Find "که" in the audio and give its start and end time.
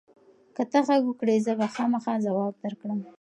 0.55-0.63